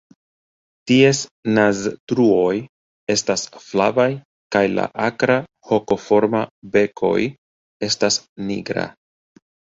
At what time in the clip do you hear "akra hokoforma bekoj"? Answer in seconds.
5.09-7.15